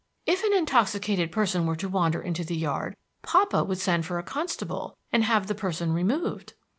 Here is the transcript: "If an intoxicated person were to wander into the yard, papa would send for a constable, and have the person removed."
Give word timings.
"If 0.25 0.43
an 0.43 0.51
intoxicated 0.51 1.31
person 1.31 1.67
were 1.67 1.75
to 1.75 1.87
wander 1.87 2.23
into 2.23 2.43
the 2.43 2.55
yard, 2.55 2.97
papa 3.21 3.63
would 3.63 3.77
send 3.77 4.03
for 4.03 4.17
a 4.17 4.23
constable, 4.23 4.97
and 5.11 5.23
have 5.23 5.45
the 5.45 5.53
person 5.53 5.93
removed." 5.93 6.55